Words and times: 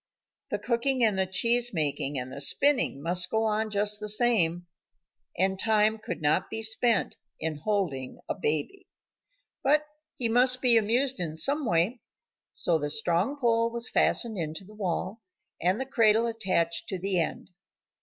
The 0.49 0.57
cooking 0.57 1.03
and 1.03 1.19
the 1.19 1.27
cheese 1.27 1.75
making 1.75 2.17
and 2.17 2.31
the 2.33 2.41
spinning 2.41 3.03
must 3.03 3.29
go 3.29 3.43
on 3.45 3.69
just 3.69 3.99
the 3.99 4.09
same, 4.09 4.65
and 5.37 5.59
time 5.59 5.99
could 5.99 6.23
not 6.23 6.49
be 6.49 6.63
spent 6.63 7.15
in 7.39 7.57
holding 7.57 8.19
a 8.27 8.33
baby. 8.33 8.87
But 9.63 9.85
he 10.17 10.27
must 10.27 10.59
be 10.59 10.75
amused 10.75 11.19
in 11.19 11.37
some 11.37 11.67
way. 11.67 12.01
So 12.51 12.79
the 12.79 12.89
strong 12.89 13.37
pole 13.39 13.69
was 13.69 13.91
fastened 13.91 14.39
into 14.39 14.63
the 14.65 14.73
wall, 14.73 15.21
and 15.61 15.79
the 15.79 15.85
cradle 15.85 16.25
attached 16.25 16.87
to 16.89 16.97
the 16.97 17.19
end. 17.19 17.51